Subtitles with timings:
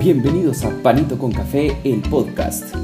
[0.00, 2.74] Bienvenidos a Panito con Café, el podcast.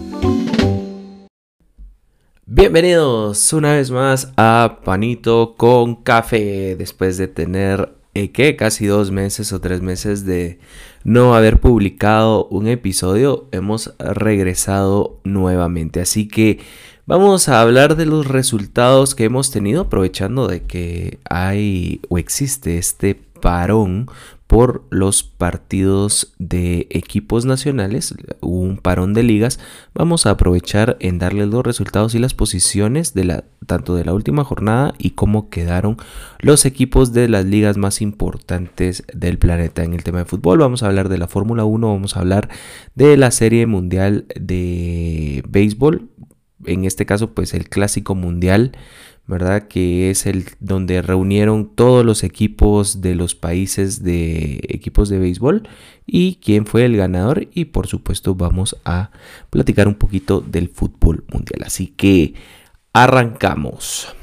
[2.45, 6.77] Bienvenidos una vez más a Panito con Café.
[6.77, 10.59] Después de tener eh, casi dos meses o tres meses de
[11.05, 16.03] no haber publicado un episodio, hemos regresado nuevamente.
[16.03, 16.61] Así que
[17.07, 22.77] vamos a hablar de los resultados que hemos tenido aprovechando de que hay o existe
[22.77, 24.11] este parón
[24.47, 29.59] por los partidos de equipos nacionales, un parón de ligas,
[29.93, 34.15] vamos a aprovechar en darles los resultados y las posiciones de la, tanto de la
[34.15, 35.97] última jornada y cómo quedaron
[36.39, 40.59] los equipos de las ligas más importantes del planeta en el tema de fútbol.
[40.59, 42.49] Vamos a hablar de la Fórmula 1, vamos a hablar
[42.95, 46.09] de la Serie Mundial de Béisbol,
[46.67, 48.73] en este caso pues el Clásico Mundial
[49.27, 49.69] ¿verdad?
[49.69, 55.69] Que es el donde reunieron todos los equipos de los países de equipos de béisbol
[56.07, 59.11] y quién fue el ganador y por supuesto vamos a
[59.51, 61.63] platicar un poquito del fútbol mundial.
[61.65, 62.35] Así que
[62.93, 64.15] arrancamos.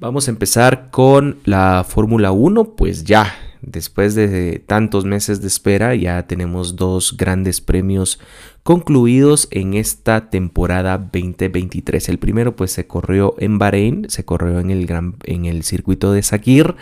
[0.00, 5.94] Vamos a empezar con la Fórmula 1, pues ya después de tantos meses de espera
[5.94, 8.18] ya tenemos dos grandes premios
[8.62, 12.08] concluidos en esta temporada 2023.
[12.08, 16.12] El primero pues se corrió en Bahrein, se corrió en el, gran, en el circuito
[16.12, 16.76] de Sakir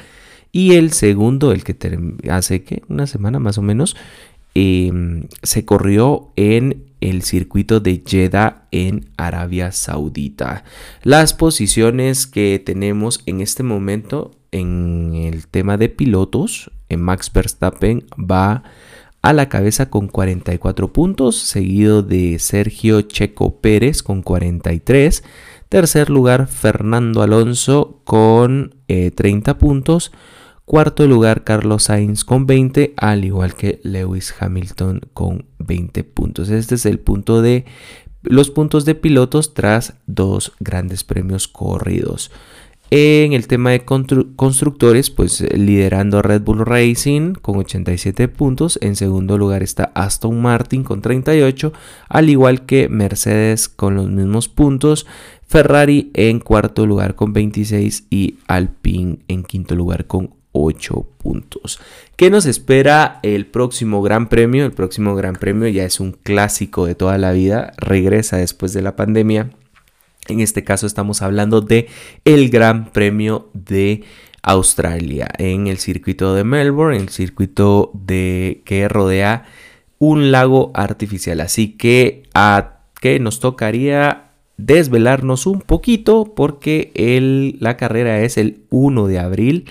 [0.53, 1.77] y el segundo, el que
[2.31, 3.97] hace que una semana más o menos,
[4.55, 10.65] em, se corrió en el circuito de Jeddah en Arabia Saudita.
[11.03, 18.05] Las posiciones que tenemos en este momento en el tema de pilotos, en Max Verstappen
[18.19, 18.63] va
[19.23, 25.25] a la cabeza con 44 puntos, seguido de Sergio Checo Pérez con 43.
[25.69, 30.13] Tercer lugar, Fernando Alonso con 30 eh, puntos.
[30.65, 36.51] Cuarto lugar, Carlos Sainz con 20, al igual que Lewis Hamilton con 20 puntos.
[36.51, 37.65] Este es el punto de
[38.23, 42.31] los puntos de pilotos tras dos grandes premios corridos.
[42.91, 48.79] En el tema de constructores, pues liderando Red Bull Racing con 87 puntos.
[48.81, 51.73] En segundo lugar está Aston Martin con 38,
[52.09, 55.07] al igual que Mercedes con los mismos puntos.
[55.47, 61.81] Ferrari en cuarto lugar con 26 y Alpine en quinto lugar con 8 puntos.
[62.17, 64.65] ¿Qué nos espera el próximo Gran Premio?
[64.65, 68.81] El próximo Gran Premio ya es un clásico de toda la vida, regresa después de
[68.81, 69.51] la pandemia
[70.29, 71.89] en este caso estamos hablando de
[72.25, 74.05] el Gran Premio de
[74.43, 79.45] Australia en el circuito de Melbourne, el circuito de que rodea
[79.99, 81.41] un lago artificial.
[81.41, 88.65] Así que a que nos tocaría desvelarnos un poquito porque el, la carrera es el
[88.71, 89.71] 1 de abril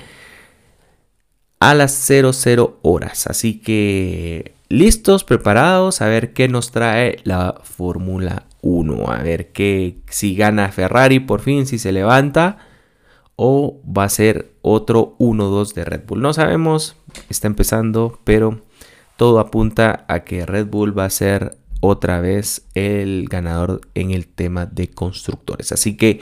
[1.60, 3.28] a las 00 horas.
[3.28, 9.12] Así que listos, preparados a ver qué nos trae la Fórmula 1.
[9.12, 12.58] A ver que si gana Ferrari por fin, si se levanta.
[13.36, 16.22] O va a ser otro 1-2 de Red Bull.
[16.22, 16.96] No sabemos,
[17.30, 18.64] está empezando, pero
[19.16, 24.28] todo apunta a que Red Bull va a ser otra vez el ganador en el
[24.28, 25.72] tema de constructores.
[25.72, 26.22] Así que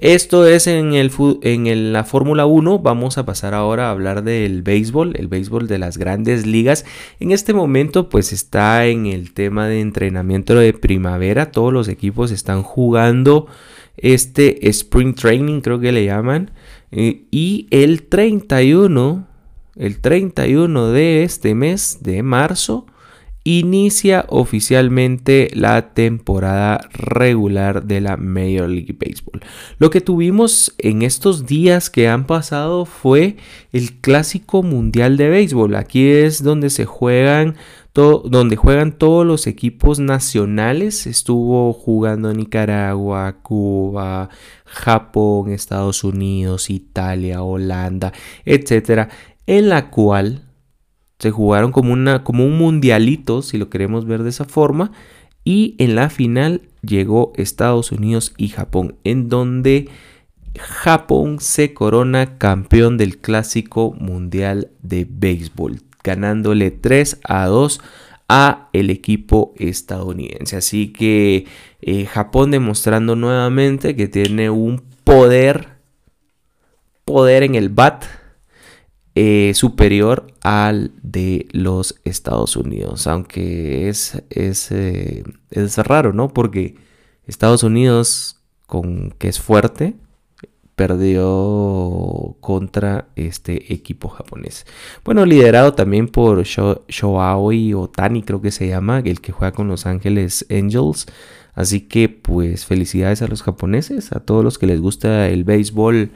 [0.00, 1.12] esto es en, el,
[1.42, 2.78] en la Fórmula 1.
[2.78, 6.86] Vamos a pasar ahora a hablar del béisbol, el béisbol de las grandes ligas.
[7.18, 11.52] En este momento pues está en el tema de entrenamiento de primavera.
[11.52, 13.46] Todos los equipos están jugando
[13.98, 16.50] este Spring Training, creo que le llaman.
[16.92, 19.26] Eh, y el 31,
[19.76, 22.86] el 31 de este mes de marzo
[23.44, 29.40] inicia oficialmente la temporada regular de la Major League Baseball.
[29.78, 33.36] Lo que tuvimos en estos días que han pasado fue
[33.72, 35.74] el Clásico Mundial de Béisbol.
[35.74, 37.56] Aquí es donde se juegan
[37.92, 41.06] donde juegan todos los equipos nacionales.
[41.06, 44.30] Estuvo jugando Nicaragua, Cuba,
[44.64, 48.12] Japón, Estados Unidos, Italia, Holanda,
[48.44, 49.08] etcétera,
[49.46, 50.49] en la cual
[51.20, 54.90] se jugaron como, una, como un mundialito, si lo queremos ver de esa forma.
[55.44, 59.88] Y en la final llegó Estados Unidos y Japón, en donde
[60.58, 67.80] Japón se corona campeón del clásico mundial de béisbol, ganándole 3 a 2
[68.28, 70.56] a el equipo estadounidense.
[70.56, 71.44] Así que
[71.82, 75.68] eh, Japón demostrando nuevamente que tiene un poder,
[77.04, 78.04] poder en el bat
[79.14, 83.06] eh, superior al de los Estados Unidos.
[83.06, 86.28] Aunque es, es, eh, es raro, ¿no?
[86.28, 86.76] Porque
[87.26, 89.96] Estados Unidos, con, que es fuerte,
[90.80, 94.64] perdió contra este equipo japonés.
[95.04, 99.84] Bueno, liderado también por Shoaoi Otani, creo que se llama, el que juega con Los
[99.84, 101.06] Ángeles Angels.
[101.52, 106.12] Así que pues felicidades a los japoneses, a todos los que les gusta el béisbol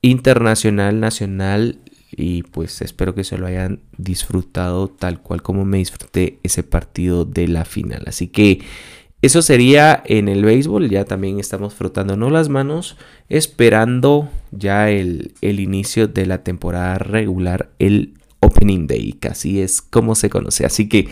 [0.00, 1.78] internacional, nacional
[2.10, 7.24] y pues espero que se lo hayan disfrutado tal cual como me disfruté ese partido
[7.24, 8.04] de la final.
[8.06, 8.60] Así que
[9.20, 12.96] eso sería en el béisbol, ya también estamos frotándonos las manos,
[13.28, 20.14] esperando ya el, el inicio de la temporada regular, el Opening Day, así es como
[20.14, 20.64] se conoce.
[20.64, 21.08] Así que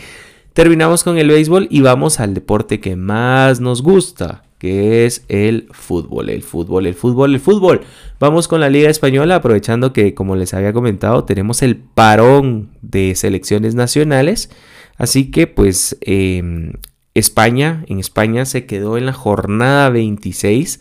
[0.53, 5.67] terminamos con el béisbol y vamos al deporte que más nos gusta, que es el
[5.71, 7.81] fútbol, el fútbol, el fútbol, el fútbol.
[8.19, 13.15] Vamos con la Liga Española, aprovechando que, como les había comentado, tenemos el parón de
[13.15, 14.49] selecciones nacionales.
[14.97, 16.73] Así que, pues, em,
[17.13, 20.79] España, en España se quedó en la jornada 26,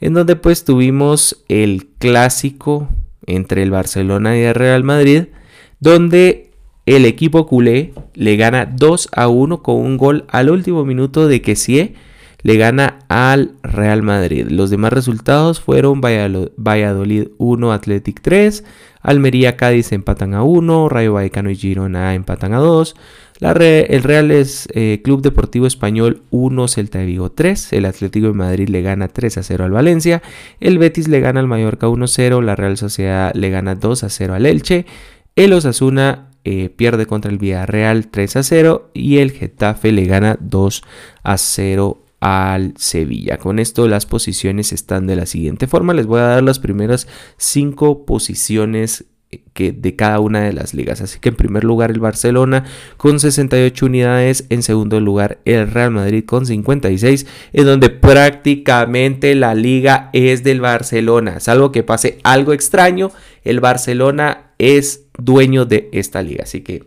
[0.00, 2.88] en donde pues tuvimos el clásico
[3.26, 5.26] entre el Barcelona y el Real Madrid,
[5.78, 6.50] donde
[6.86, 11.42] el equipo culé le gana 2 a 1 con un gol al último minuto de
[11.42, 11.94] Kessie
[12.46, 14.46] le gana al Real Madrid.
[14.48, 18.62] Los demás resultados fueron Valladolid 1, Athletic 3,
[19.02, 22.94] Almería, Cádiz empatan a 1, Rayo Vallecano y Girona empatan a 2.
[23.40, 27.72] el Real es eh, Club Deportivo Español 1, Celta de Vigo 3.
[27.72, 30.22] El Atlético de Madrid le gana 3 a 0 al Valencia.
[30.60, 32.42] El Betis le gana al Mallorca 1 0.
[32.42, 34.86] La Real Sociedad le gana 2 a 0 al Elche.
[35.34, 38.90] El Osasuna eh, pierde contra el Villarreal 3 a 0.
[38.94, 40.84] Y el Getafe le gana 2
[41.24, 43.38] a 0 al Sevilla.
[43.38, 45.94] Con esto las posiciones están de la siguiente forma.
[45.94, 47.06] Les voy a dar las primeras
[47.36, 49.04] cinco posiciones
[49.52, 51.00] que de cada una de las ligas.
[51.00, 52.64] Así que en primer lugar el Barcelona
[52.96, 59.54] con 68 unidades, en segundo lugar el Real Madrid con 56, en donde prácticamente la
[59.54, 61.38] liga es del Barcelona.
[61.38, 63.12] Salvo que pase algo extraño,
[63.44, 66.44] el Barcelona es dueño de esta liga.
[66.44, 66.84] Así que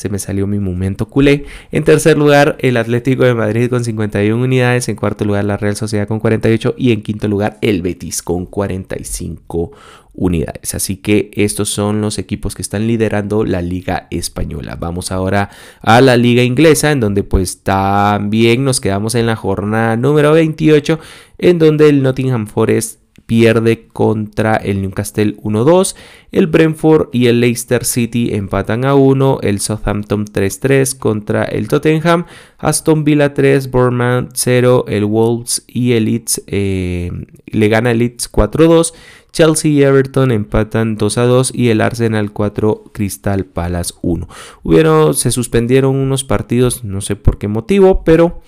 [0.00, 1.44] se me salió mi momento culé.
[1.72, 4.88] En tercer lugar, el Atlético de Madrid con 51 unidades.
[4.88, 6.74] En cuarto lugar, la Real Sociedad con 48.
[6.78, 9.72] Y en quinto lugar, el Betis con 45
[10.14, 10.74] unidades.
[10.74, 14.78] Así que estos son los equipos que están liderando la liga española.
[14.80, 15.50] Vamos ahora
[15.82, 20.98] a la liga inglesa, en donde pues también nos quedamos en la jornada número 28,
[21.36, 22.99] en donde el Nottingham Forest
[23.30, 25.94] pierde contra el Newcastle 1-2.
[26.32, 29.38] El Brentford y el Leicester City empatan a 1.
[29.42, 32.26] El Southampton 3-3 contra el Tottenham.
[32.58, 34.86] Aston Villa 3, Bournemouth 0.
[34.88, 37.12] El Wolves y el Leeds eh,
[37.46, 38.94] le gana el Leeds 4-2.
[39.30, 44.28] Chelsea y Everton empatan 2 a 2 y el Arsenal 4, Crystal Palace 1.
[44.64, 48.42] Hubieron, se suspendieron unos partidos, no sé por qué motivo, pero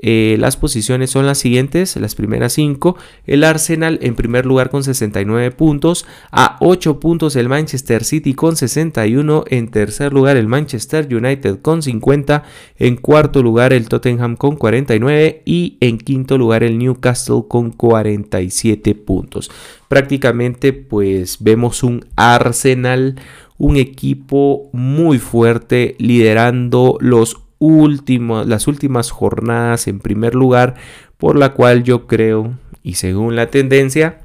[0.00, 2.96] eh, las posiciones son las siguientes, las primeras 5.
[3.26, 8.56] El Arsenal en primer lugar con 69 puntos, a 8 puntos el Manchester City con
[8.56, 12.44] 61, en tercer lugar el Manchester United con 50,
[12.76, 18.94] en cuarto lugar el Tottenham con 49 y en quinto lugar el Newcastle con 47
[18.94, 19.50] puntos.
[19.88, 23.16] Prácticamente pues vemos un Arsenal,
[23.56, 30.74] un equipo muy fuerte liderando los las últimas jornadas en primer lugar,
[31.16, 34.20] por la cual yo creo, y según la tendencia,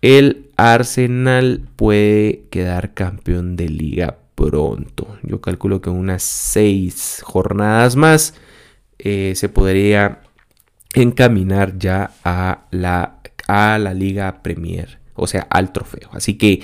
[0.00, 5.18] el Arsenal puede quedar campeón de liga pronto.
[5.22, 8.34] Yo calculo que unas seis jornadas más
[8.98, 10.20] eh, se podría
[10.94, 16.08] encaminar ya a la, a la liga Premier, o sea, al trofeo.
[16.12, 16.62] Así que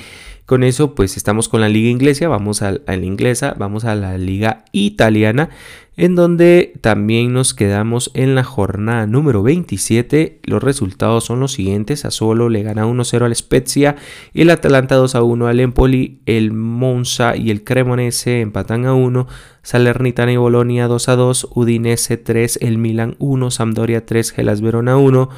[0.51, 4.19] con eso, pues estamos con la liga inglesa, vamos a, la inglesa, vamos a la
[4.19, 5.49] liga italiana,
[5.97, 10.41] en donde también nos quedamos en la jornada número 27.
[10.43, 13.95] Los resultados son los siguientes: a solo le gana 1-0 al Spezia,
[14.35, 19.29] el Atalanta 2-1 al Empoli, el Monza y el Cremonese empatan a 1,
[19.63, 25.29] Salernitana y Bolonia 2-2, Udinese 3, el Milan 1, Sampdoria 3, Gelas Verona 1.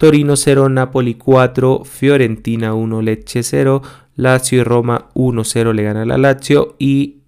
[0.00, 3.82] Torino 0, Napoli 4, Fiorentina 1, Lecce 0,
[4.20, 7.22] Lazio y Roma 1-0 le gana la Lazio y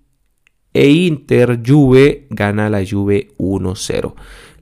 [0.75, 4.15] e Inter Juve gana la Juve 1-0.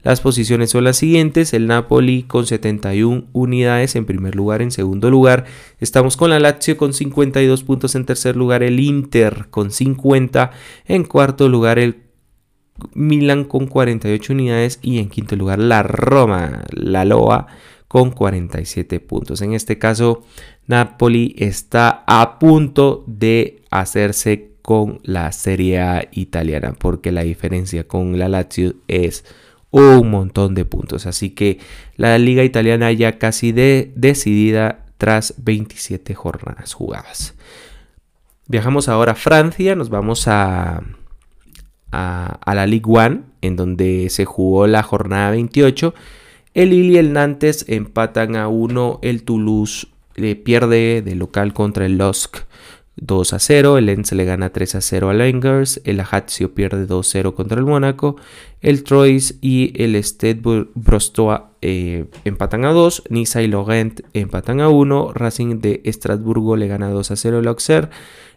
[0.03, 5.11] Las posiciones son las siguientes, el Napoli con 71 unidades en primer lugar, en segundo
[5.11, 5.45] lugar
[5.79, 10.51] estamos con la Lazio con 52 puntos en tercer lugar, el Inter con 50,
[10.85, 12.03] en cuarto lugar el
[12.93, 17.47] Milan con 48 unidades y en quinto lugar la Roma, la Loa
[17.91, 19.41] con 47 puntos.
[19.41, 20.23] En este caso,
[20.65, 28.17] Napoli está a punto de hacerse con la Serie A italiana, porque la diferencia con
[28.17, 29.25] la Lazio es
[29.71, 31.05] un montón de puntos.
[31.05, 31.59] Así que
[31.97, 37.33] la liga italiana ya casi de decidida tras 27 jornadas jugadas.
[38.47, 40.81] Viajamos ahora a Francia, nos vamos a,
[41.91, 45.93] a, la Ligue 1, en donde se jugó la jornada 28.
[46.53, 51.85] El Lille y el Nantes empatan a 1, el Toulouse le pierde de local contra
[51.85, 52.45] el LOSC
[52.97, 56.85] 2 a 0, el Lens le gana 3 a 0 al Angers, el Ajaccio pierde
[56.85, 58.17] 2 a 0 contra el Mónaco,
[58.59, 60.41] el Troyes y el Stade
[60.75, 66.67] Brostois eh, empatan a 2, Niza y Lorient empatan a 1, Racing de Estrasburgo le
[66.67, 67.89] gana 2 a 0 al Auxerre,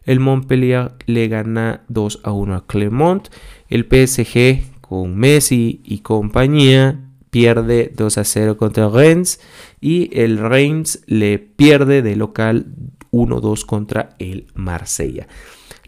[0.04, 3.28] el Montpellier le gana 2 a 1 a Clermont,
[3.68, 7.03] el PSG con Messi y compañía
[7.34, 9.40] pierde 2 a 0 contra Rennes
[9.80, 12.66] y el Reims le pierde de local
[13.10, 15.26] 1-2 contra el Marsella.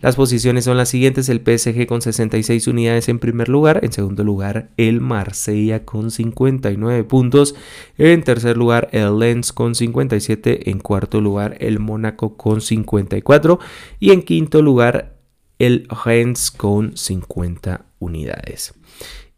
[0.01, 4.25] Las posiciones son las siguientes, el PSG con 66 unidades en primer lugar, en segundo
[4.25, 7.55] lugar el Marsella con 59 puntos,
[7.97, 13.61] en tercer lugar el Lens con 57, en cuarto lugar el Mónaco con 54
[14.01, 15.15] y en quinto lugar
[15.61, 18.75] el Rennes con 50 unidades.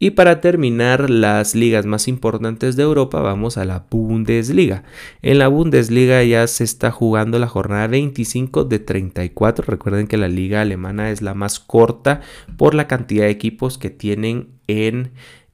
[0.01, 4.83] Y para terminar las ligas más importantes de Europa vamos a la Bundesliga.
[5.21, 9.65] En la Bundesliga ya se está jugando la jornada 25 de 34.
[9.67, 12.21] Recuerden que la liga alemana es la más corta
[12.55, 15.11] por la cantidad de equipos que tienen en,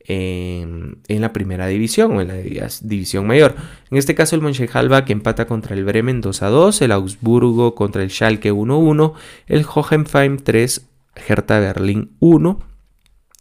[0.07, 2.35] en, la primera división o en la
[2.81, 3.55] división mayor.
[3.89, 8.03] En este caso el Mönchengladbach empata contra el Bremen 2 a 2, el Augsburgo contra
[8.03, 9.13] el Schalke 1 1,
[9.47, 12.74] el Hohenheim 3, Hertha Berlin 1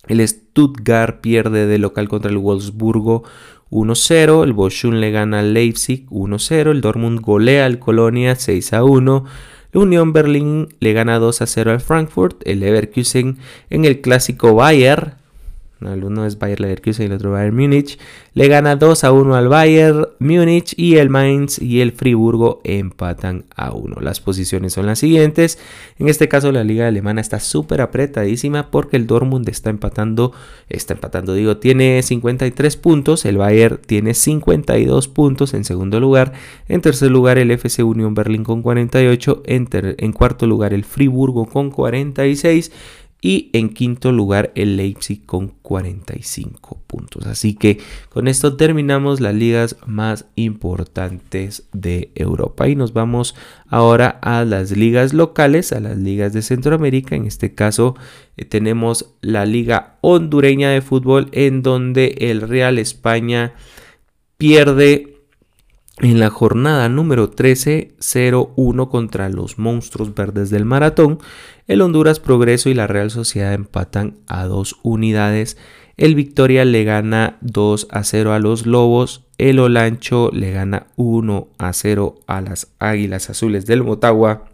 [0.08, 3.24] el Stuttgart pierde de local contra el Wolfsburgo
[3.70, 4.44] 1-0.
[4.44, 6.70] El Bochum le gana al Leipzig 1-0.
[6.70, 9.24] El Dortmund golea al Colonia 6-1.
[9.72, 12.42] La Unión Berlín le gana 2-0 al Frankfurt.
[12.46, 13.38] El Leverkusen
[13.70, 15.14] en el clásico Bayern
[15.92, 17.98] el uno es Bayer Leverkusen y el otro Bayern Múnich.
[18.32, 23.44] Le gana 2 a 1 al Bayern Múnich y el Mainz y el Friburgo empatan
[23.54, 23.96] a 1.
[24.00, 25.58] Las posiciones son las siguientes.
[25.98, 30.32] En este caso la liga alemana está súper apretadísima porque el Dortmund está empatando,
[30.68, 36.32] está empatando, digo, tiene 53 puntos, el Bayern tiene 52 puntos en segundo lugar,
[36.68, 41.46] en tercer lugar el FC Unión Berlín con 48, en, en cuarto lugar el Friburgo
[41.46, 42.72] con 46
[43.24, 47.24] y en quinto lugar el Leipzig con 45 puntos.
[47.24, 47.78] Así que
[48.10, 53.34] con esto terminamos las ligas más importantes de Europa y nos vamos
[53.66, 57.16] ahora a las ligas locales, a las ligas de Centroamérica.
[57.16, 57.96] En este caso
[58.36, 63.54] eh, tenemos la Liga Hondureña de Fútbol en donde el Real España
[64.36, 65.13] pierde
[65.98, 71.18] en la jornada número 13, 0-1 contra los monstruos verdes del maratón,
[71.66, 75.56] el Honduras Progreso y la Real Sociedad empatan a dos unidades.
[75.96, 79.22] El Victoria le gana 2 a 0 a los Lobos.
[79.38, 84.46] El Olancho le gana 1 a 0 a las Águilas Azules del Motagua.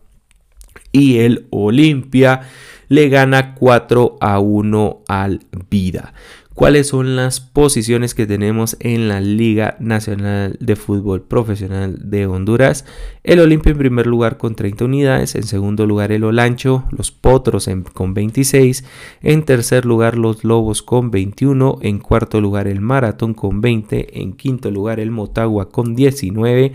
[0.92, 2.42] Y el Olimpia
[2.88, 6.12] le gana 4 a 1 al Vida
[6.60, 12.84] cuáles son las posiciones que tenemos en la Liga Nacional de Fútbol Profesional de Honduras.
[13.24, 17.66] El Olimpia en primer lugar con 30 unidades, en segundo lugar el Olancho, los Potros
[17.94, 18.84] con 26,
[19.22, 24.34] en tercer lugar los Lobos con 21, en cuarto lugar el Maratón con 20, en
[24.34, 26.74] quinto lugar el Motagua con 19.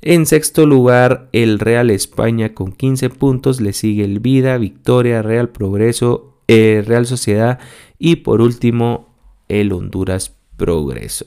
[0.00, 3.60] En sexto lugar, el Real España con 15 puntos.
[3.60, 7.58] Le sigue el Vida, Victoria, Real Progreso, eh, Real Sociedad.
[7.98, 9.07] Y por último,
[9.48, 11.26] el Honduras Progreso.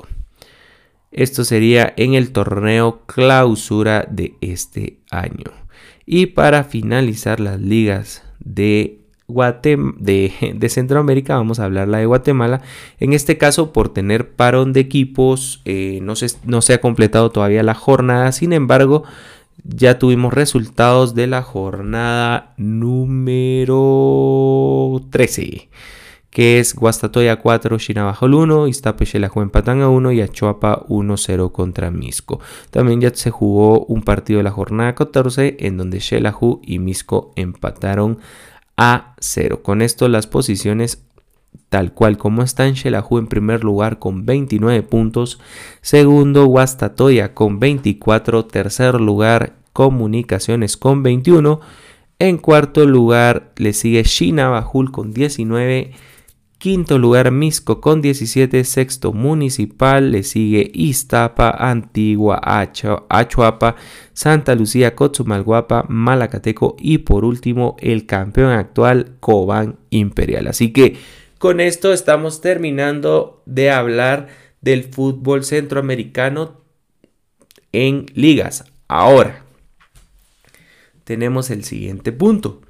[1.12, 5.52] Esto sería en el torneo clausura de este año.
[6.06, 12.62] Y para finalizar las ligas de, de, Centroamérica, vamos a hablar la de Guatemala.
[13.00, 17.30] En este caso, por tener parón de equipos, eh, no, se, no se ha completado
[17.30, 18.32] todavía la jornada.
[18.32, 19.04] Sin embargo,
[19.64, 23.72] ya tuvimos resultados de la jornada número
[25.10, 25.70] 13
[26.32, 31.92] que es Guastatoya 4, Shinabajol 1, Iztape Xelajú empatan a 1 y Achuapa 1-0 contra
[31.92, 32.40] Misco.
[32.72, 37.34] También ya se jugó un partido de la jornada 14 en donde Xelajú y Misco
[37.36, 38.20] empataron
[38.78, 39.62] a 0.
[39.62, 41.04] Con esto las posiciones
[41.68, 45.40] tal cual como están Xelajú en primer lugar con 29 puntos,
[45.82, 51.62] segundo Guastatoya con 24, tercer lugar Comunicaciones con 21,
[52.20, 55.92] en cuarto lugar le sigue Shinabajul con 19
[56.62, 62.40] Quinto lugar Misco con 17, sexto Municipal, le sigue Iztapa, Antigua,
[63.10, 63.76] Achuapa,
[64.14, 70.46] Santa Lucía, Cotzumalguapa, Malacateco y por último el campeón actual Cobán Imperial.
[70.46, 70.98] Así que
[71.40, 74.28] con esto estamos terminando de hablar
[74.62, 76.62] del fútbol centroamericano
[77.72, 78.66] en ligas.
[78.88, 79.46] Ahora,
[81.06, 82.62] tenemos el siguiente punto.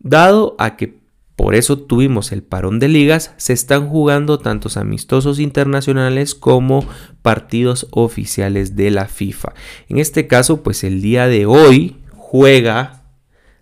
[0.00, 0.98] Dado a que
[1.38, 6.84] por eso tuvimos el parón de ligas, se están jugando tantos amistosos internacionales como
[7.22, 9.54] partidos oficiales de la FIFA.
[9.88, 13.04] En este caso, pues el día de hoy juega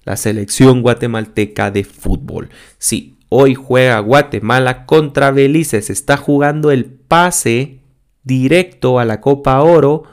[0.05, 2.49] la selección guatemalteca de fútbol.
[2.79, 5.83] Sí, hoy juega Guatemala contra Belice.
[5.83, 7.81] Se está jugando el pase
[8.23, 10.05] directo a la Copa Oro,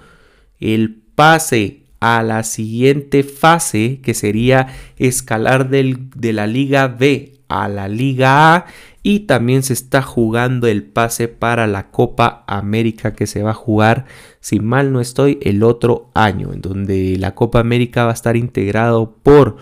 [0.60, 4.68] el pase a la siguiente fase que sería
[4.98, 8.66] escalar de la Liga B a la Liga A
[9.04, 13.56] y también se está jugando el pase para la Copa América que se va a
[13.56, 14.06] jugar,
[14.40, 18.38] si mal no estoy, el otro año, en donde la Copa América va a estar
[18.38, 19.58] integrado por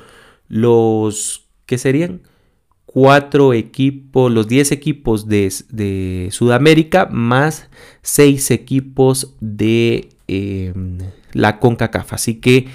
[0.48, 2.21] los que serían
[2.86, 7.69] cuatro equipos, los 10 equipos de, Sudamérica más
[8.01, 10.74] seis equipos de eh,
[11.33, 12.13] la CONCACAF.
[12.13, 12.67] Así que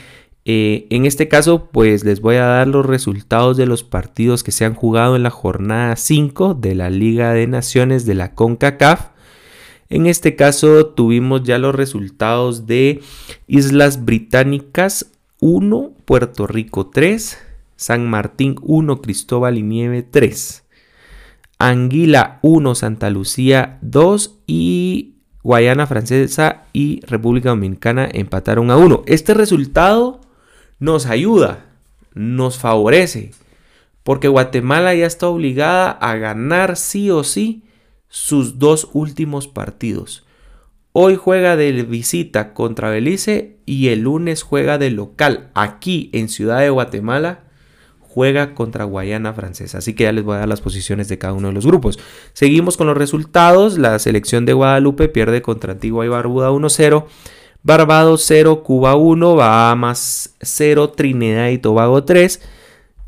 [0.49, 4.53] eh, en este caso, pues les voy a dar los resultados de los partidos que
[4.53, 9.09] se han jugado en la jornada 5 de la Liga de Naciones de la CONCACAF.
[9.89, 13.01] En este caso tuvimos ya los resultados de
[13.49, 15.11] Islas Británicas
[15.41, 17.39] 1, Puerto Rico 3,
[17.75, 20.63] San Martín 1, Cristóbal y Nieve 3,
[21.59, 29.03] Anguila 1, Santa Lucía 2 y Guayana Francesa y República Dominicana empataron a 1.
[29.07, 30.21] Este resultado
[30.79, 31.67] nos ayuda,
[32.15, 33.33] nos favorece,
[34.03, 37.65] porque Guatemala ya está obligada a ganar sí o sí
[38.09, 40.27] sus dos últimos partidos.
[40.99, 46.61] Hoy juega de visita contra Belice y el lunes juega de local aquí en Ciudad
[46.61, 47.41] de Guatemala.
[48.01, 49.77] Juega contra Guayana Francesa.
[49.77, 51.99] Así que ya les voy a dar las posiciones de cada uno de los grupos.
[52.33, 53.77] Seguimos con los resultados.
[53.77, 57.05] La selección de Guadalupe pierde contra Antigua y Barbuda 1-0.
[57.67, 62.41] Barbados 0, Cuba 1, Bahamas 0, Trinidad y Tobago 3.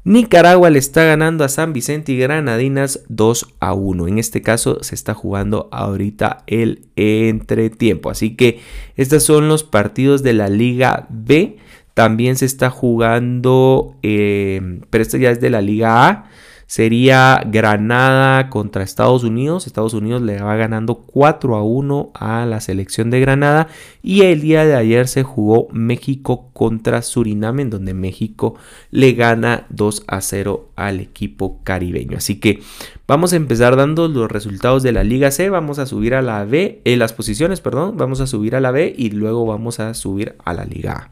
[0.02, 4.08] Nicaragua le está ganando a San Vicente y Granadinas 2 a 1.
[4.08, 8.10] En este caso se está jugando ahorita el entretiempo.
[8.10, 8.58] Así que
[8.96, 11.58] estos son los partidos de la Liga B.
[11.94, 16.30] También se está jugando, eh, pero esto ya es de la Liga A
[16.68, 19.66] sería Granada contra Estados Unidos.
[19.66, 23.68] Estados Unidos le va ganando 4 a 1 a la selección de Granada.
[24.02, 28.54] Y el día de ayer se jugó México contra Surinam, en donde México
[28.90, 32.18] le gana 2 a 0 al equipo caribeño.
[32.18, 32.60] Así que
[33.06, 35.48] vamos a empezar dando los resultados de la Liga C.
[35.48, 37.96] Vamos a subir a la B, eh, las posiciones, perdón.
[37.96, 41.10] Vamos a subir a la B y luego vamos a subir a la Liga A.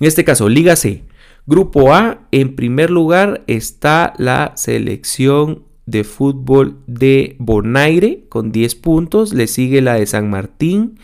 [0.00, 1.02] En este caso, Liga C.
[1.44, 9.34] Grupo A, en primer lugar está la selección de fútbol de Bonaire con 10 puntos,
[9.34, 10.98] le sigue la de San Martín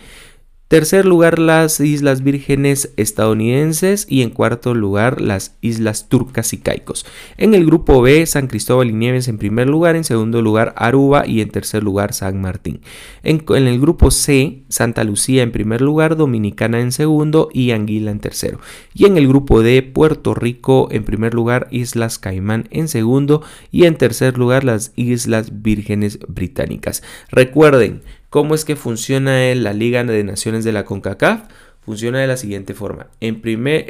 [0.68, 7.06] Tercer lugar, las Islas Vírgenes estadounidenses y en cuarto lugar, las Islas Turcas y Caicos.
[7.38, 11.26] En el grupo B, San Cristóbal y Nieves en primer lugar, en segundo lugar, Aruba
[11.26, 12.82] y en tercer lugar, San Martín.
[13.22, 18.20] En, el grupo C, Santa Lucía en primer lugar, Dominicana en segundo y Anguila en
[18.20, 18.60] tercero.
[18.92, 23.86] Y en el grupo D, Puerto Rico en primer lugar, Islas Caimán en segundo y
[23.86, 27.02] en tercer lugar, las Islas Vírgenes Británicas.
[27.30, 31.44] Recuerden, ¿Cómo es que funciona la Liga de Naciones de la CONCACAF?
[31.80, 33.06] Funciona de la siguiente forma.
[33.20, 33.40] En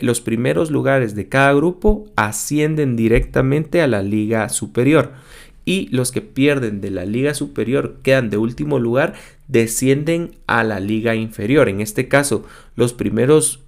[0.00, 5.12] los primeros lugares de cada grupo ascienden directamente a la Liga Superior.
[5.64, 9.14] Y los que pierden de la Liga Superior quedan de último lugar,
[9.48, 11.68] descienden a la Liga Inferior.
[11.68, 12.46] En este caso,
[12.76, 13.64] los primeros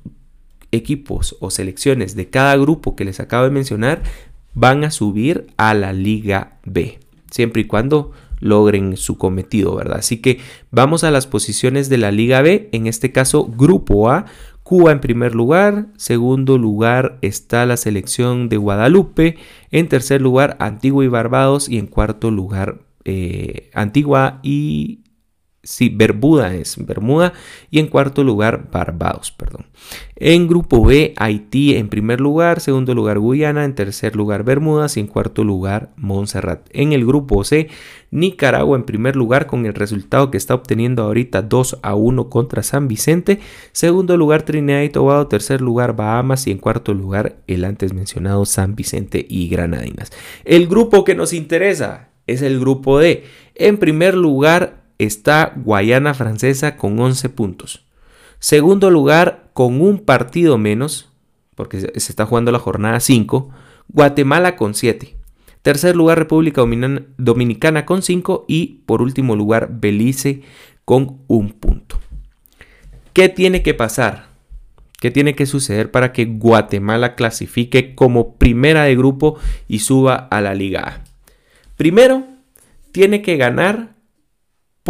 [0.70, 4.02] equipos o selecciones de cada grupo que les acabo de mencionar
[4.54, 7.00] van a subir a la Liga B.
[7.28, 9.98] Siempre y cuando logren su cometido, ¿verdad?
[9.98, 10.38] Así que
[10.70, 14.26] vamos a las posiciones de la Liga B, en este caso Grupo A,
[14.62, 19.37] Cuba en primer lugar, segundo lugar está la selección de Guadalupe,
[19.72, 21.68] en tercer lugar Antigua y Barbados.
[21.68, 25.00] Y en cuarto lugar eh, Antigua y
[25.62, 27.35] Sí, Bermuda es Bermuda
[27.70, 29.66] y en cuarto lugar Barbados, perdón.
[30.16, 35.01] En grupo B, Haití en primer lugar, segundo lugar Guyana, en tercer lugar Bermudas y
[35.01, 36.66] en cuarto lugar Montserrat.
[36.73, 37.68] En el grupo C,
[38.11, 42.62] Nicaragua en primer lugar con el resultado que está obteniendo ahorita 2 a 1 contra
[42.62, 43.40] San Vicente,
[43.73, 48.46] segundo lugar Trinidad y Tobago, tercer lugar Bahamas y en cuarto lugar el antes mencionado
[48.46, 50.11] San Vicente y Granadinas.
[50.46, 53.25] El grupo que nos interesa es el grupo D.
[53.55, 57.85] En primer lugar está Guayana Francesa con 11 puntos.
[58.39, 61.11] Segundo lugar, con un partido menos,
[61.55, 63.51] porque se está jugando la jornada 5,
[63.89, 65.17] Guatemala con 7.
[65.63, 66.63] Tercer lugar, República
[67.19, 70.43] Dominicana con 5 y por último lugar, Belice
[70.85, 71.99] con un punto.
[73.13, 74.31] ¿Qué tiene que pasar
[75.01, 80.43] ¿Qué tiene que suceder para que Guatemala clasifique como primera de grupo y suba a
[80.43, 81.05] la Liga A?
[81.77, 82.27] Primero,
[82.93, 83.95] tiene que ganar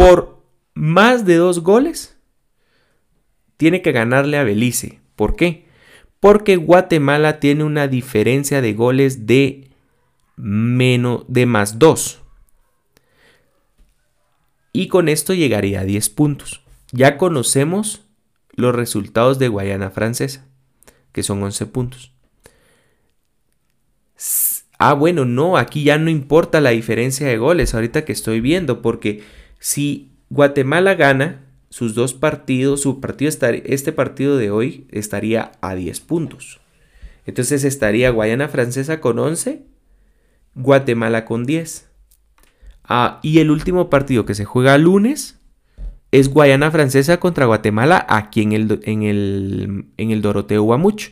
[0.01, 0.41] por
[0.73, 2.17] más de dos goles.
[3.57, 4.99] Tiene que ganarle a Belice.
[5.15, 5.67] ¿Por qué?
[6.19, 9.69] Porque Guatemala tiene una diferencia de goles de
[10.37, 12.19] menos de más 2.
[14.73, 16.63] Y con esto llegaría a 10 puntos.
[16.91, 18.07] Ya conocemos
[18.55, 20.47] los resultados de Guayana Francesa,
[21.11, 22.11] que son 11 puntos.
[24.79, 28.81] Ah, bueno, no, aquí ya no importa la diferencia de goles, ahorita que estoy viendo,
[28.81, 29.23] porque
[29.61, 33.31] si Guatemala gana sus dos partidos, su partido
[33.63, 36.59] este partido de hoy estaría a 10 puntos.
[37.27, 39.63] Entonces estaría Guayana Francesa con 11,
[40.55, 41.89] Guatemala con 10.
[42.83, 45.39] Ah, y el último partido que se juega lunes
[46.09, 51.11] es Guayana Francesa contra Guatemala aquí en el, en el, en el Doroteo Guamuch.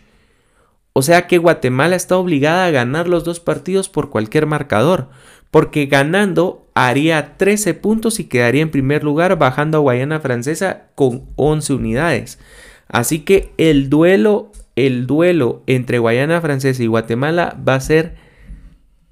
[0.94, 5.10] O sea que Guatemala está obligada a ganar los dos partidos por cualquier marcador,
[5.52, 11.30] porque ganando haría 13 puntos y quedaría en primer lugar bajando a Guayana Francesa con
[11.36, 12.40] 11 unidades.
[12.88, 18.16] Así que el duelo, el duelo entre Guayana Francesa y Guatemala va a ser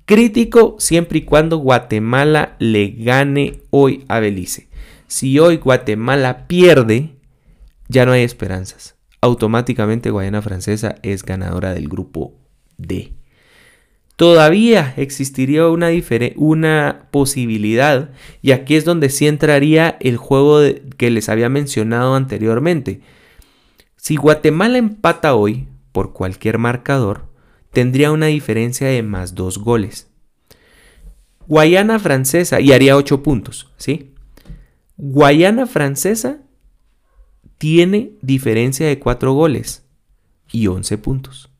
[0.05, 4.69] crítico siempre y cuando Guatemala le gane hoy a Belice.
[5.07, 7.17] Si hoy Guatemala pierde,
[7.87, 8.95] ya no hay esperanzas.
[9.21, 12.33] Automáticamente Guayana Francesa es ganadora del grupo
[12.77, 13.16] D.
[14.17, 15.89] Todavía existiría una,
[16.35, 18.09] una posibilidad
[18.41, 20.59] y aquí es donde sí entraría el juego
[20.97, 23.01] que les había mencionado anteriormente.
[23.95, 27.25] Si Guatemala empata hoy por cualquier marcador,
[27.71, 30.09] tendría una diferencia de más dos goles.
[31.47, 34.15] Guayana Francesa, y haría ocho puntos, ¿sí?
[34.97, 36.39] Guayana Francesa
[37.59, 39.85] tiene diferencia de 4 goles
[40.51, 41.51] y 11 puntos.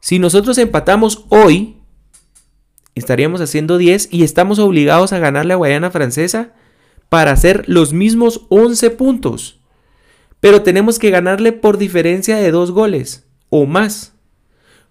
[0.00, 1.76] Si nosotros empatamos hoy,
[2.94, 6.52] estaríamos haciendo 10 y estamos obligados a ganarle a Guayana Francesa
[7.08, 9.60] para hacer los mismos 11 puntos.
[10.40, 14.14] Pero tenemos que ganarle por diferencia de 2 goles o más.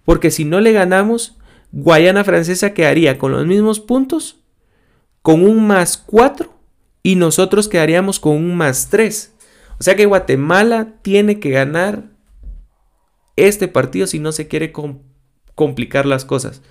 [0.06, 1.38] Porque si no le ganamos,
[1.72, 4.38] Guayana Francesa quedaría con los mismos puntos,
[5.22, 6.54] con un más 4
[7.02, 9.34] y nosotros quedaríamos con un más 3.
[9.80, 12.12] O sea que Guatemala tiene que ganar
[13.48, 14.74] este partido si no se quiere
[15.56, 16.62] complicar las cosas.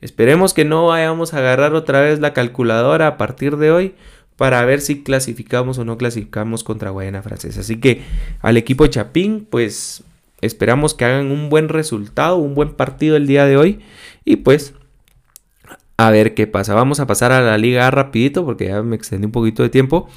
[0.00, 3.94] Esperemos que no vayamos a agarrar otra vez la calculadora a partir de hoy
[4.36, 7.60] para ver si clasificamos o no clasificamos contra Guayana Francesa.
[7.60, 8.02] Así que
[8.40, 10.02] al equipo Chapín, pues
[10.40, 13.80] esperamos que hagan un buen resultado, un buen partido el día de hoy
[14.24, 14.72] y pues
[15.98, 16.74] a ver qué pasa.
[16.74, 19.68] Vamos a pasar a la Liga A rapidito porque ya me extendí un poquito de
[19.68, 20.08] tiempo.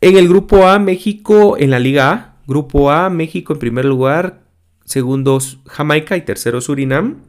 [0.00, 2.36] En el grupo A, México en la Liga A.
[2.46, 4.43] Grupo A, México en primer lugar,
[4.84, 7.22] segundo Jamaica y tercero Surinam.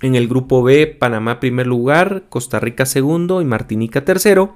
[0.00, 4.54] En el grupo B, Panamá primer lugar, Costa Rica segundo y Martinica tercero.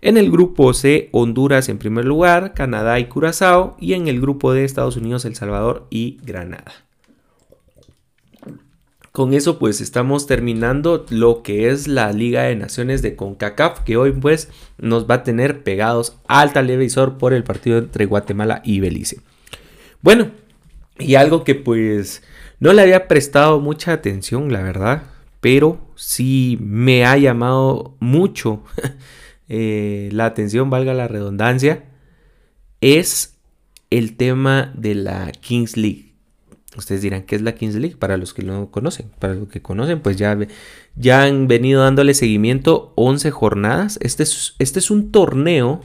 [0.00, 3.76] En el grupo C, Honduras en primer lugar, Canadá y Curazao.
[3.78, 6.88] Y en el grupo D, Estados Unidos, El Salvador y Granada
[9.18, 13.96] con eso pues estamos terminando lo que es la Liga de Naciones de CONCACAF que
[13.96, 18.78] hoy pues nos va a tener pegados al televisor por el partido entre Guatemala y
[18.78, 19.20] Belice.
[20.02, 20.30] Bueno,
[20.98, 22.22] y algo que pues
[22.60, 25.02] no le había prestado mucha atención la verdad,
[25.40, 28.62] pero sí me ha llamado mucho
[29.48, 31.84] eh, la atención, valga la redundancia,
[32.80, 33.38] es
[33.90, 36.14] el tema de la Kings League.
[36.76, 37.96] Ustedes dirán, ¿qué es la Kings League?
[37.96, 40.38] Para los que no conocen, para los que conocen, pues ya,
[40.96, 43.98] ya han venido dándole seguimiento 11 jornadas.
[44.02, 45.80] Este es, este es un torneo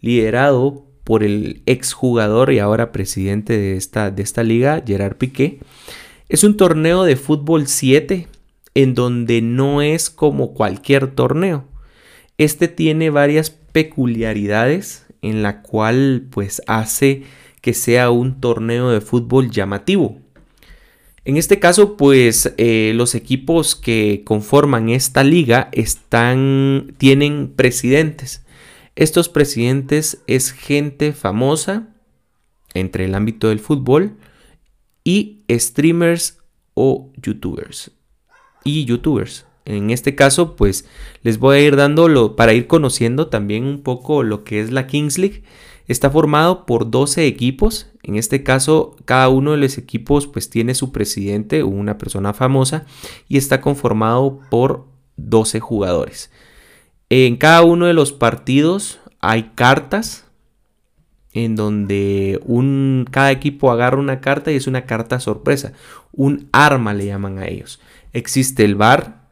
[0.00, 5.60] liderado por el exjugador y ahora presidente de esta, de esta liga, Gerard Piqué.
[6.28, 8.26] Es un torneo de fútbol 7
[8.74, 11.64] en donde no es como cualquier torneo.
[12.38, 17.22] Este tiene varias peculiaridades en la cual pues hace
[17.60, 20.18] que sea un torneo de fútbol llamativo.
[21.24, 28.43] En este caso, pues eh, los equipos que conforman esta liga están, tienen presidentes.
[28.96, 31.88] Estos presidentes es gente famosa
[32.74, 34.16] entre el ámbito del fútbol
[35.02, 36.38] y streamers
[36.74, 37.90] o youtubers.
[38.64, 39.46] Y youtubers.
[39.64, 40.86] En este caso, pues
[41.22, 44.86] les voy a ir dando para ir conociendo también un poco lo que es la
[44.86, 45.42] Kings League
[45.86, 47.90] Está formado por 12 equipos.
[48.02, 52.32] En este caso, cada uno de los equipos pues tiene su presidente o una persona
[52.32, 52.86] famosa
[53.28, 56.30] y está conformado por 12 jugadores.
[57.10, 60.26] En cada uno de los partidos hay cartas
[61.32, 65.72] en donde un, cada equipo agarra una carta y es una carta sorpresa.
[66.12, 67.80] Un arma le llaman a ellos.
[68.12, 69.28] Existe el bar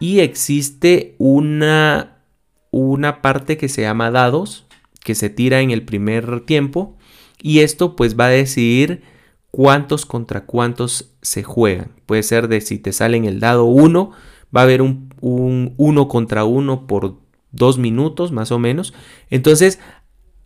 [0.00, 2.22] y existe una,
[2.70, 4.66] una parte que se llama dados
[5.04, 6.96] que se tira en el primer tiempo
[7.40, 9.02] y esto pues va a decidir
[9.50, 11.92] cuántos contra cuántos se juegan.
[12.06, 14.10] Puede ser de si te sale en el dado 1,
[14.54, 17.16] va a haber un 1 contra 1 por
[17.52, 18.92] dos minutos más o menos.
[19.30, 19.78] Entonces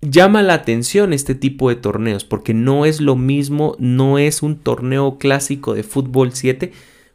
[0.01, 4.57] llama la atención este tipo de torneos porque no es lo mismo, no es un
[4.57, 6.73] torneo clásico de fútbol 7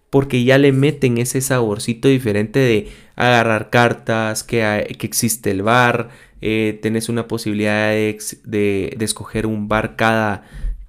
[0.09, 6.09] porque ya le meten ese saborcito diferente de agarrar cartas, que, que existe el bar,
[6.41, 10.43] eh, tenés una posibilidad de, escoger un bar cada,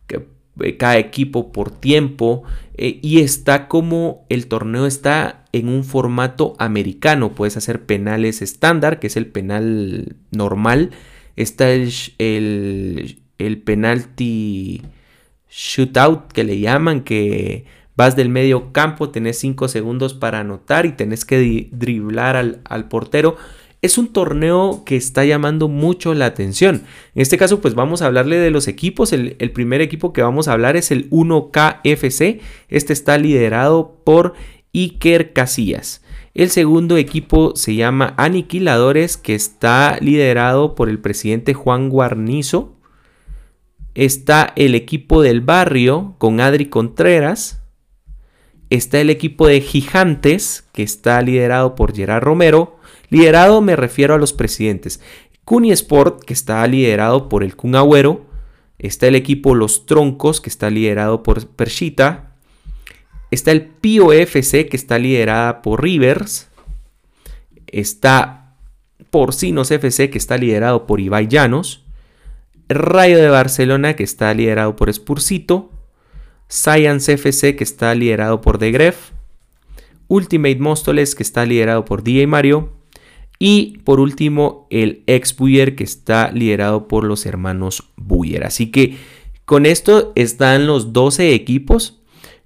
[0.09, 2.43] eh, cada equipo por tiempo
[2.75, 8.99] eh, y está como el torneo está en un formato americano, puedes hacer penales estándar,
[8.99, 10.91] que es el penal normal,
[11.37, 14.83] está el, el, el penalti
[15.51, 20.93] shootout que le llaman, que vas del medio campo, tenés 5 segundos para anotar y
[20.93, 23.37] tenés que driblar al, al, portero.
[23.83, 26.85] Es un torneo que está llamando mucho la atención.
[27.15, 29.13] En este caso, pues vamos a hablarle de los equipos.
[29.13, 32.41] El, el primer equipo que vamos a hablar es el 1KFC.
[32.69, 34.35] Este está liderado por
[34.75, 36.03] Iker Casillas.
[36.35, 42.77] El segundo equipo se llama Aniquiladores, que está liderado por el presidente Juan Guarnizo.
[43.95, 47.61] Está el equipo del barrio con Adri Contreras.
[48.71, 52.79] Está el equipo de Gigantes, que está liderado por Gerard Romero.
[53.11, 55.01] Liderado me refiero a los presidentes.
[55.45, 58.25] Cuni Sport, que está liderado por el Kun Agüero.
[58.79, 62.32] Está el equipo Los Troncos, que está liderado por Perchita.
[63.33, 66.51] Está el POFC que está liderada por Rivers.
[67.67, 68.57] Está
[69.09, 71.83] Porcinos FC que está liderado por Ibai Llanos.
[72.69, 75.71] Rayo de Barcelona que está liderado por Spursito.
[76.47, 79.13] Science FC que está liderado por The Gref.
[80.09, 82.75] Ultimate Móstoles que está liderado por DJ Mario.
[83.39, 88.45] Y por último el ex Buyer que está liderado por los hermanos Buyer.
[88.45, 88.99] Así que
[89.47, 92.02] con esto están los 12 equipos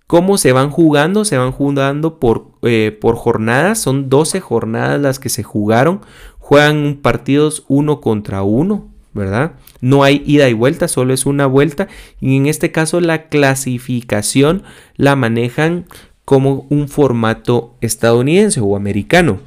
[0.07, 1.25] ¿Cómo se van jugando?
[1.25, 3.81] Se van jugando por, eh, jornadas.
[3.81, 6.01] Son 12 jornadas las que se jugaron.
[6.39, 9.53] Juegan partidos uno contra uno, ¿verdad?
[9.81, 11.89] No hay ida y vuelta, solo es una vuelta.
[12.21, 14.63] Y en este caso la clasificación
[14.97, 15.87] la manejan
[16.25, 19.41] como un formato estadounidense o americano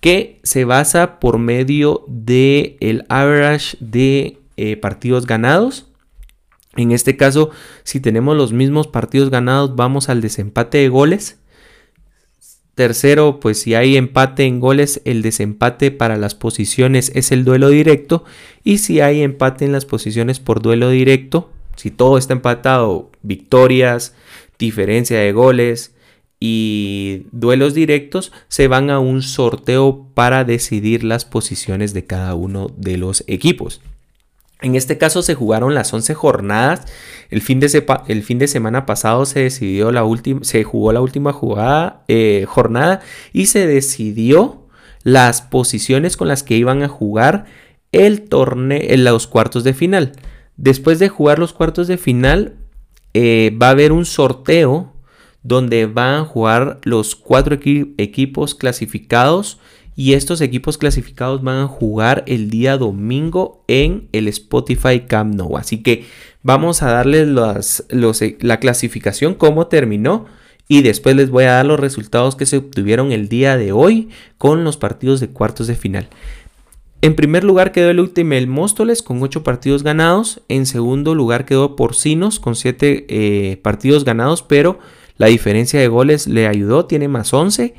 [0.00, 5.85] que se basa por medio del el average de eh, partidos ganados
[6.76, 7.50] en este caso,
[7.84, 11.38] si tenemos los mismos partidos ganados, vamos al desempate de goles.
[12.74, 17.70] Tercero, pues si hay empate en goles, el desempate para las posiciones es el duelo
[17.70, 18.24] directo.
[18.64, 24.14] Y si hay empate en las posiciones por duelo directo, si todo está empatado, victorias,
[24.58, 25.94] diferencia de goles
[26.38, 32.70] y duelos directos, se van a un sorteo para decidir las posiciones de cada uno
[32.76, 33.80] de los equipos.
[34.62, 36.86] En este caso se jugaron las 11 jornadas.
[37.30, 42.46] El fin de, semana pasado se decidió la última, se jugó la última jugada, eh,
[42.48, 43.00] jornada
[43.32, 44.66] y se decidió
[45.02, 47.44] las posiciones con las que iban a jugar
[47.92, 50.12] el torneo en los cuartos de final.
[50.56, 52.56] Después de jugar los cuartos de final,
[53.12, 54.92] eh, va a haber un sorteo
[55.42, 57.56] donde van a jugar los cuatro
[57.98, 59.60] equipos clasificados
[59.96, 65.56] y estos equipos clasificados van a jugar el día domingo en el Spotify Camp Nou.
[65.56, 66.04] Así que
[66.42, 70.26] vamos a darles eh, la clasificación, cómo terminó.
[70.68, 74.08] Y después les voy a dar los resultados que se obtuvieron el día de hoy
[74.36, 76.08] con los partidos de cuartos de final.
[77.02, 80.42] En primer lugar quedó el Ultimate Móstoles con 8 partidos ganados.
[80.48, 84.78] En segundo lugar quedó Porcinos con 7 eh, partidos ganados, pero
[85.16, 87.74] la diferencia de goles le ayudó, tiene más 11.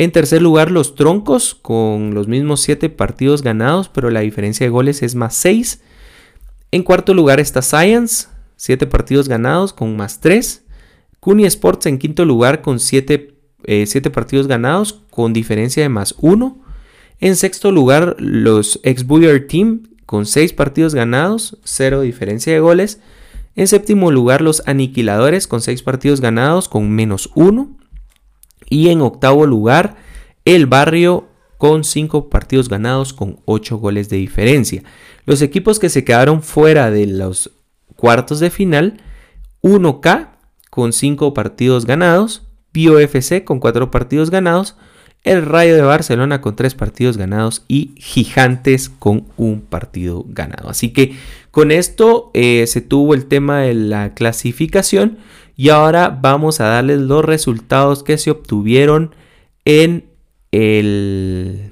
[0.00, 4.70] En tercer lugar, los troncos con los mismos 7 partidos ganados, pero la diferencia de
[4.70, 5.82] goles es más 6.
[6.70, 10.64] En cuarto lugar está Science, 7 partidos ganados con más 3.
[11.20, 13.34] Cuni Sports en quinto lugar con 7
[13.64, 16.58] eh, partidos ganados con diferencia de más 1.
[17.18, 19.04] En sexto lugar, los ex
[19.48, 23.00] Team con 6 partidos ganados, 0 diferencia de goles.
[23.54, 27.79] En séptimo lugar, los Aniquiladores con 6 partidos ganados con menos 1.
[28.70, 29.96] Y en octavo lugar,
[30.46, 31.28] el barrio
[31.58, 34.82] con 5 partidos ganados con 8 goles de diferencia.
[35.26, 37.50] Los equipos que se quedaron fuera de los
[37.96, 39.02] cuartos de final,
[39.62, 40.30] 1K
[40.70, 44.76] con 5 partidos ganados, POFC con 4 partidos ganados,
[45.22, 50.70] el Rayo de Barcelona con 3 partidos ganados y Gigantes con un partido ganado.
[50.70, 51.14] Así que
[51.50, 55.18] Con esto eh, se tuvo el tema de la clasificación
[55.60, 59.14] y ahora vamos a darles los resultados que se obtuvieron
[59.66, 60.06] en
[60.52, 61.70] el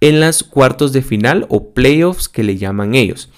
[0.00, 3.30] en las cuartos de final o playoffs que le llaman ellos.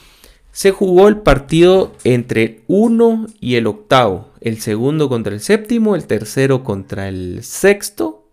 [0.51, 5.95] Se jugó el partido entre el 1 y el octavo, el segundo contra el séptimo,
[5.95, 8.31] el tercero contra el sexto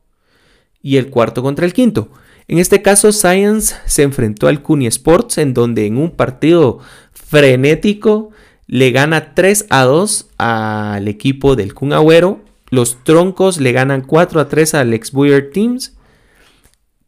[0.82, 2.08] y el cuarto contra el quinto.
[2.48, 6.80] En este caso, Science se enfrentó al Cuni Sports, en donde en un partido
[7.12, 8.32] frenético
[8.68, 12.42] le gana 3 a 2 al equipo del Kun Agüero.
[12.70, 15.96] Los troncos le ganan 4 a 3 al ex Buyer Teams.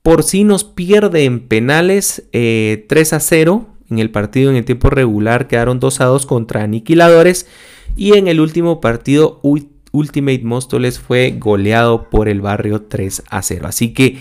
[0.01, 4.65] Por si nos pierde en penales 3 eh, a 0 en el partido en el
[4.65, 5.47] tiempo regular.
[5.47, 7.47] Quedaron 2 a 2 contra Aniquiladores.
[7.97, 9.41] Y en el último partido,
[9.91, 13.67] Ultimate Móstoles fue goleado por el barrio 3 a 0.
[13.67, 14.19] Así que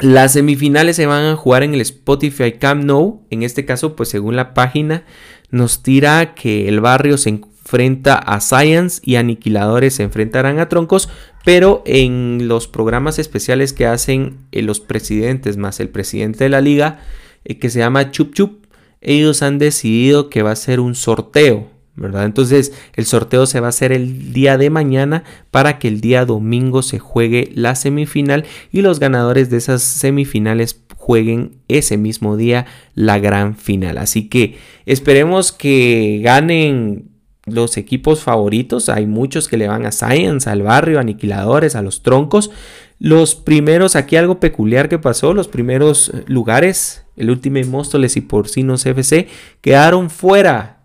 [0.00, 3.26] las semifinales se van a jugar en el Spotify Camp Nou.
[3.30, 5.04] En este caso, pues según la página,
[5.50, 11.08] nos tira que el barrio se enfrenta a Science y Aniquiladores se enfrentarán a Troncos.
[11.44, 16.60] Pero en los programas especiales que hacen eh, los presidentes más el presidente de la
[16.60, 17.00] liga,
[17.44, 18.64] eh, que se llama Chup Chup,
[19.00, 23.70] ellos han decidido que va a ser un sorteo Entonces el sorteo se va a
[23.70, 28.82] hacer el día de mañana para que el día domingo se juegue la semifinal y
[28.82, 33.98] los ganadores de esas semifinales jueguen ese mismo día la gran final.
[33.98, 37.10] Así que esperemos que ganen
[37.46, 38.88] los equipos favoritos.
[38.88, 42.50] Hay muchos que le van a Science, al barrio, aniquiladores, a los troncos.
[42.98, 48.84] Los primeros, aquí algo peculiar que pasó, los primeros lugares, el último Móstoles y Porcinos
[48.84, 49.28] FC,
[49.60, 50.77] quedaron fuera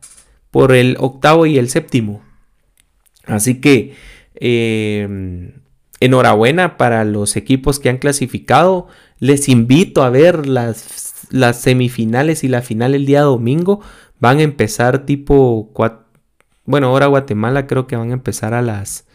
[0.53, 2.21] por el octavo y el séptimo.
[3.25, 3.95] Así que
[4.35, 5.53] em,
[5.99, 8.87] enhorabuena para los equipos que han clasificado.
[9.17, 13.81] Les invito a ver las, las, semifinales y la final el día domingo.
[14.19, 15.71] Van a empezar tipo...
[16.65, 19.07] Bueno, ahora Guatemala creo que van a empezar a las...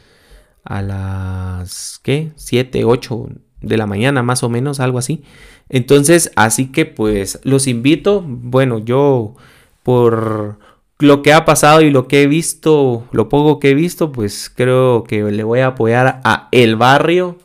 [0.65, 2.01] A las...
[2.03, 2.33] ¿Qué?
[2.35, 3.29] 7, 8
[3.61, 5.23] de la mañana más o menos, algo así.
[5.69, 8.25] Entonces, así que pues los invito.
[8.27, 9.37] Bueno, yo
[9.85, 10.59] por
[10.99, 14.51] lo que ha pasado y lo que he visto, lo poco que he visto, pues
[14.55, 17.39] creo que le voy a apoyar a El Barrio.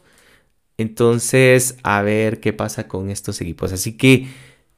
[0.78, 3.72] Entonces, a ver qué pasa con estos equipos.
[3.72, 4.28] Así que,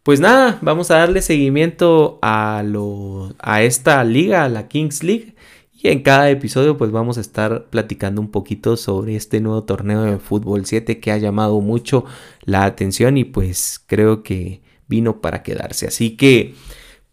[0.04, 5.36] pues nada, vamos a darle seguimiento a, lo, a esta liga, a la Kings League.
[5.72, 10.02] Y en cada episodio, pues vamos a estar platicando un poquito sobre este nuevo torneo
[10.04, 12.06] de fútbol 7 que ha llamado mucho
[12.44, 15.88] la atención y pues creo que vino para quedarse.
[15.88, 16.56] Así que...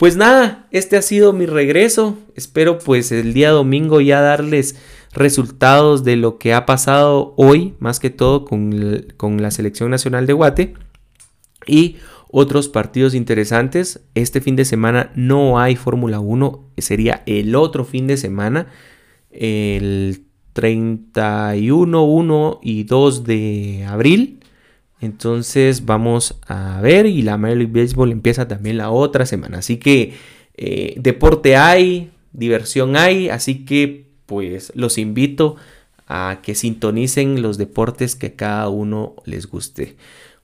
[0.02, 2.18] Pues nada, este ha sido mi regreso.
[2.34, 4.74] Espero pues el día domingo ya darles
[5.12, 10.32] resultados de lo que ha pasado hoy, más que todo con, la selección nacional de
[10.32, 10.74] Guate.
[11.68, 11.98] Y
[12.32, 14.00] otros partidos interesantes.
[14.16, 18.66] Este fin de semana no hay Fórmula 1, sería el otro fin de semana,
[19.30, 24.41] el 31, 1 y 2 de abril.
[25.02, 29.58] Entonces vamos a ver y la Major League Baseball empieza también la otra semana.
[29.58, 30.14] Así que
[30.56, 35.56] eh, deporte hay, diversión hay, así que pues los invito
[36.06, 39.96] a que sintonicen los deportes que cada uno les guste.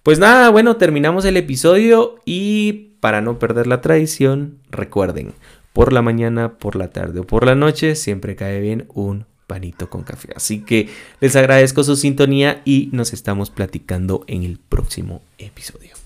[0.03, 5.35] Pues nada, bueno, terminamos el episodio y para no perder la tradición, recuerden,
[5.73, 9.91] por la mañana, por la tarde o por la noche, siempre cae bien un panito
[9.91, 10.29] con café.
[10.37, 10.89] Así que
[11.21, 15.97] les agradezco su sintonía y nos estamos platicando en el próximo episodio.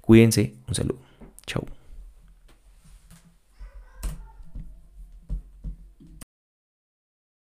[0.00, 0.98] Cuídense, un saludo.
[1.46, 1.77] Chau.